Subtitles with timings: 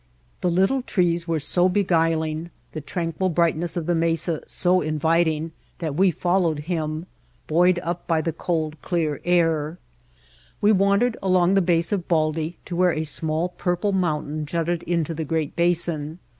[0.41, 4.33] The little trees were so beguiling, the tranquil brightness White Heart of Mojave of the
[4.33, 7.05] mesa so inviting, that we followed him,
[7.45, 9.77] buoyed up by the cold, clear air.
[10.59, 15.13] We wandered along the base of Baldy to where a small, purple mountain jutted into
[15.13, 16.17] the great basin.